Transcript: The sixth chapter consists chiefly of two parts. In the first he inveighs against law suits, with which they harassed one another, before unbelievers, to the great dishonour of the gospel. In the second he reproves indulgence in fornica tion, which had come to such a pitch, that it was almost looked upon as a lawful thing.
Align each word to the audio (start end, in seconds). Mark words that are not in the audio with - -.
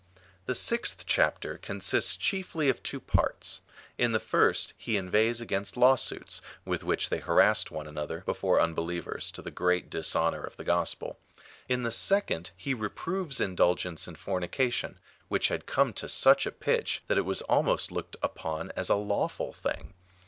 The 0.47 0.55
sixth 0.55 1.05
chapter 1.05 1.59
consists 1.59 2.17
chiefly 2.17 2.69
of 2.69 2.81
two 2.81 2.99
parts. 2.99 3.61
In 3.99 4.13
the 4.13 4.19
first 4.19 4.73
he 4.75 4.97
inveighs 4.97 5.39
against 5.39 5.77
law 5.77 5.95
suits, 5.95 6.41
with 6.65 6.83
which 6.83 7.09
they 7.09 7.19
harassed 7.19 7.69
one 7.69 7.85
another, 7.85 8.23
before 8.25 8.59
unbelievers, 8.59 9.29
to 9.29 9.43
the 9.43 9.51
great 9.51 9.91
dishonour 9.91 10.41
of 10.43 10.57
the 10.57 10.63
gospel. 10.63 11.19
In 11.69 11.83
the 11.83 11.91
second 11.91 12.49
he 12.57 12.73
reproves 12.73 13.39
indulgence 13.39 14.07
in 14.07 14.15
fornica 14.15 14.73
tion, 14.73 14.99
which 15.27 15.49
had 15.49 15.67
come 15.67 15.93
to 15.93 16.09
such 16.09 16.47
a 16.47 16.51
pitch, 16.51 17.03
that 17.05 17.19
it 17.19 17.23
was 17.25 17.43
almost 17.43 17.91
looked 17.91 18.15
upon 18.23 18.71
as 18.71 18.89
a 18.89 18.95
lawful 18.95 19.53
thing. 19.53 19.93